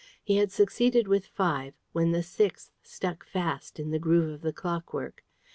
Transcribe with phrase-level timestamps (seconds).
[0.23, 4.51] He had succeeded with five, when the sixth stuck fast in the groove of the
[4.51, 5.23] clockwork.